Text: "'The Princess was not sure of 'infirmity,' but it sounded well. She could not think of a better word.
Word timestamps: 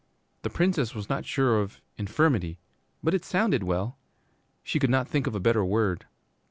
"'The 0.41 0.49
Princess 0.49 0.95
was 0.95 1.09
not 1.09 1.25
sure 1.27 1.59
of 1.61 1.79
'infirmity,' 1.95 2.57
but 3.03 3.13
it 3.13 3.23
sounded 3.23 3.61
well. 3.61 3.99
She 4.63 4.79
could 4.79 4.89
not 4.89 5.07
think 5.07 5.27
of 5.27 5.35
a 5.35 5.39
better 5.39 5.63
word. 5.63 6.07